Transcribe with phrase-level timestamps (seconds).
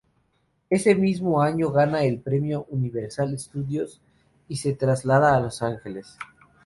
[0.71, 4.01] Ese mismo año gana el Premio Universal Studios
[4.47, 6.17] y se traslada a Los Ángeles.